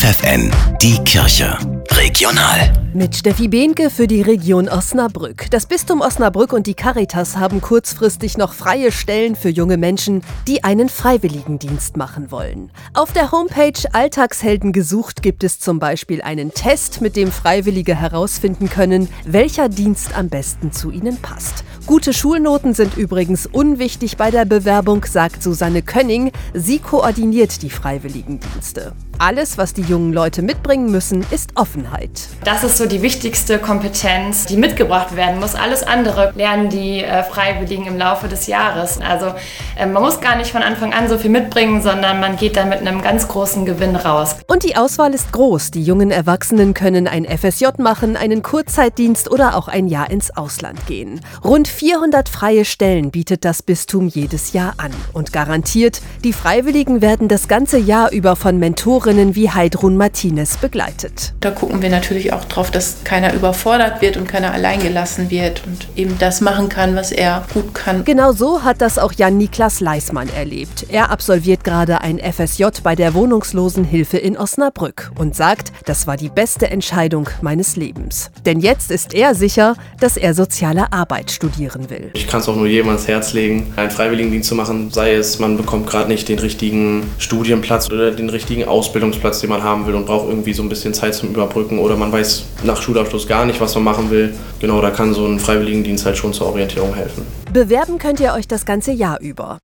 FFN, 0.00 0.50
die 0.80 0.96
Kirche. 1.04 1.58
Regional. 1.90 2.72
Mit 2.94 3.16
Steffi 3.16 3.48
Behnke 3.48 3.90
für 3.90 4.06
die 4.06 4.22
Region 4.22 4.66
Osnabrück. 4.66 5.50
Das 5.50 5.66
Bistum 5.66 6.00
Osnabrück 6.00 6.54
und 6.54 6.66
die 6.66 6.72
Caritas 6.72 7.36
haben 7.36 7.60
kurzfristig 7.60 8.38
noch 8.38 8.54
freie 8.54 8.92
Stellen 8.92 9.36
für 9.36 9.50
junge 9.50 9.76
Menschen, 9.76 10.22
die 10.48 10.64
einen 10.64 10.88
Freiwilligendienst 10.88 11.98
machen 11.98 12.30
wollen. 12.30 12.72
Auf 12.94 13.12
der 13.12 13.30
Homepage 13.30 13.78
Alltagshelden 13.92 14.72
gesucht 14.72 15.22
gibt 15.22 15.44
es 15.44 15.60
zum 15.60 15.78
Beispiel 15.78 16.22
einen 16.22 16.54
Test, 16.54 17.02
mit 17.02 17.14
dem 17.14 17.30
Freiwillige 17.30 17.94
herausfinden 17.94 18.70
können, 18.70 19.06
welcher 19.26 19.68
Dienst 19.68 20.16
am 20.16 20.30
besten 20.30 20.72
zu 20.72 20.90
ihnen 20.90 21.18
passt. 21.18 21.62
Gute 21.84 22.14
Schulnoten 22.14 22.72
sind 22.72 22.96
übrigens 22.96 23.44
unwichtig 23.44 24.16
bei 24.16 24.30
der 24.30 24.46
Bewerbung, 24.46 25.04
sagt 25.04 25.42
Susanne 25.42 25.82
Könning. 25.82 26.32
Sie 26.54 26.78
koordiniert 26.78 27.60
die 27.60 27.68
Freiwilligendienste. 27.68 28.94
Alles, 29.20 29.58
was 29.58 29.74
die 29.74 29.82
jungen 29.82 30.14
Leute 30.14 30.40
mitbringen 30.40 30.90
müssen, 30.90 31.26
ist 31.30 31.50
Offenheit. 31.54 32.28
Das 32.42 32.64
ist 32.64 32.78
so 32.78 32.86
die 32.86 33.02
wichtigste 33.02 33.58
Kompetenz, 33.58 34.46
die 34.46 34.56
mitgebracht 34.56 35.14
werden 35.14 35.40
muss. 35.40 35.54
Alles 35.54 35.82
andere 35.82 36.32
lernen 36.36 36.70
die 36.70 37.04
äh, 37.04 37.22
Freiwilligen 37.22 37.86
im 37.86 37.98
Laufe 37.98 38.28
des 38.28 38.46
Jahres. 38.46 38.98
Also 38.98 39.26
äh, 39.76 39.84
man 39.84 40.02
muss 40.02 40.22
gar 40.22 40.36
nicht 40.36 40.52
von 40.52 40.62
Anfang 40.62 40.94
an 40.94 41.06
so 41.06 41.18
viel 41.18 41.28
mitbringen, 41.28 41.82
sondern 41.82 42.18
man 42.18 42.36
geht 42.36 42.56
da 42.56 42.64
mit 42.64 42.78
einem 42.78 43.02
ganz 43.02 43.28
großen 43.28 43.66
Gewinn 43.66 43.94
raus. 43.94 44.36
Und 44.46 44.64
die 44.64 44.76
Auswahl 44.76 45.12
ist 45.12 45.32
groß. 45.32 45.70
Die 45.70 45.82
jungen 45.82 46.10
Erwachsenen 46.10 46.72
können 46.72 47.06
ein 47.06 47.26
FSJ 47.26 47.66
machen, 47.76 48.16
einen 48.16 48.42
Kurzzeitdienst 48.42 49.30
oder 49.30 49.54
auch 49.54 49.68
ein 49.68 49.86
Jahr 49.86 50.10
ins 50.10 50.34
Ausland 50.34 50.86
gehen. 50.86 51.20
Rund 51.44 51.68
400 51.68 52.26
freie 52.30 52.64
Stellen 52.64 53.10
bietet 53.10 53.44
das 53.44 53.62
Bistum 53.62 54.08
jedes 54.08 54.54
Jahr 54.54 54.72
an 54.78 54.92
und 55.12 55.30
garantiert, 55.34 56.00
die 56.24 56.32
Freiwilligen 56.32 57.02
werden 57.02 57.28
das 57.28 57.48
ganze 57.48 57.76
Jahr 57.76 58.12
über 58.12 58.34
von 58.34 58.58
Mentorinnen 59.10 59.34
wie 59.34 59.50
Heidrun 59.50 59.96
Martinez 59.96 60.56
begleitet. 60.56 61.34
Da 61.40 61.50
gucken 61.50 61.82
wir 61.82 61.90
natürlich 61.90 62.32
auch 62.32 62.44
drauf, 62.44 62.70
dass 62.70 63.02
keiner 63.02 63.34
überfordert 63.34 64.00
wird 64.02 64.16
und 64.16 64.28
keiner 64.28 64.52
alleingelassen 64.52 65.30
wird 65.30 65.62
und 65.66 65.88
eben 65.96 66.16
das 66.20 66.40
machen 66.40 66.68
kann, 66.68 66.94
was 66.94 67.10
er 67.10 67.44
gut 67.52 67.74
kann. 67.74 68.04
Genau 68.04 68.30
so 68.30 68.62
hat 68.62 68.80
das 68.80 68.98
auch 68.98 69.12
Jan-Niklas 69.12 69.80
Leismann 69.80 70.28
erlebt. 70.28 70.86
Er 70.90 71.10
absolviert 71.10 71.64
gerade 71.64 72.02
ein 72.02 72.20
FSJ 72.20 72.66
bei 72.84 72.94
der 72.94 73.14
Wohnungslosenhilfe 73.14 74.16
in 74.16 74.36
Osnabrück 74.36 75.10
und 75.18 75.34
sagt, 75.34 75.72
das 75.86 76.06
war 76.06 76.16
die 76.16 76.28
beste 76.28 76.70
Entscheidung 76.70 77.28
meines 77.42 77.74
Lebens. 77.74 78.30
Denn 78.46 78.60
jetzt 78.60 78.92
ist 78.92 79.12
er 79.12 79.34
sicher, 79.34 79.74
dass 79.98 80.16
er 80.16 80.34
soziale 80.34 80.92
Arbeit 80.92 81.32
studieren 81.32 81.90
will. 81.90 82.10
Ich 82.14 82.28
kann 82.28 82.40
es 82.40 82.48
auch 82.48 82.54
nur 82.54 82.68
jedem 82.68 82.88
ans 82.88 83.08
Herz 83.08 83.32
legen, 83.32 83.72
einen 83.74 83.90
Freiwilligendienst 83.90 84.48
zu 84.48 84.54
machen, 84.54 84.92
sei 84.92 85.14
es, 85.14 85.40
man 85.40 85.56
bekommt 85.56 85.88
gerade 85.88 86.08
nicht 86.08 86.28
den 86.28 86.38
richtigen 86.38 87.10
Studienplatz 87.18 87.90
oder 87.90 88.12
den 88.12 88.30
richtigen 88.30 88.68
Ausbildungsplatz, 89.00 89.40
den 89.40 89.50
man 89.50 89.62
haben 89.62 89.86
will 89.86 89.94
und 89.94 90.04
braucht 90.04 90.28
irgendwie 90.28 90.52
so 90.52 90.62
ein 90.62 90.68
bisschen 90.68 90.92
Zeit 90.92 91.14
zum 91.14 91.30
Überbrücken 91.30 91.78
oder 91.78 91.96
man 91.96 92.12
weiß 92.12 92.44
nach 92.64 92.80
Schulabschluss 92.80 93.26
gar 93.26 93.46
nicht, 93.46 93.60
was 93.60 93.74
man 93.74 93.84
machen 93.84 94.10
will. 94.10 94.34
Genau, 94.60 94.80
da 94.82 94.90
kann 94.90 95.14
so 95.14 95.26
ein 95.26 95.38
Freiwilligendienst 95.38 96.04
halt 96.04 96.18
schon 96.18 96.34
zur 96.34 96.48
Orientierung 96.48 96.94
helfen. 96.94 97.24
Bewerben 97.52 97.98
könnt 97.98 98.20
ihr 98.20 98.34
euch 98.34 98.46
das 98.46 98.66
ganze 98.66 98.92
Jahr 98.92 99.18
über. 99.20 99.58